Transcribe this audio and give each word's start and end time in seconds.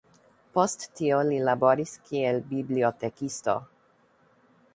Post 0.57 0.85
tio 0.99 1.19
li 1.27 1.37
laboris 1.49 1.93
kiel 2.09 2.41
bibliotekisto. 2.55 3.57